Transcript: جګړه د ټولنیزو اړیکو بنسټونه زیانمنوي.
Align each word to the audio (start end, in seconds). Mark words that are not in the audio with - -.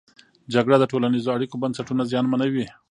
جګړه 0.53 0.75
د 0.79 0.83
ټولنیزو 0.91 1.33
اړیکو 1.35 1.55
بنسټونه 1.63 2.03
زیانمنوي. 2.11 2.65